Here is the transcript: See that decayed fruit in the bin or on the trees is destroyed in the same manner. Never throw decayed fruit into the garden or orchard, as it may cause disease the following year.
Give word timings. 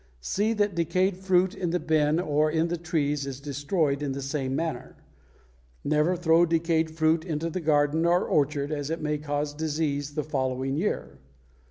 See 0.19 0.53
that 0.53 0.73
decayed 0.73 1.15
fruit 1.17 1.53
in 1.53 1.69
the 1.69 1.79
bin 1.79 2.19
or 2.19 2.51
on 2.51 2.69
the 2.69 2.77
trees 2.77 3.27
is 3.27 3.39
destroyed 3.39 4.01
in 4.01 4.13
the 4.13 4.21
same 4.23 4.55
manner. 4.55 4.95
Never 5.83 6.15
throw 6.15 6.43
decayed 6.43 6.89
fruit 6.89 7.23
into 7.23 7.51
the 7.51 7.61
garden 7.61 8.07
or 8.07 8.25
orchard, 8.25 8.71
as 8.71 8.89
it 8.89 8.99
may 8.99 9.19
cause 9.19 9.53
disease 9.53 10.15
the 10.15 10.23
following 10.23 10.75
year. 10.75 11.19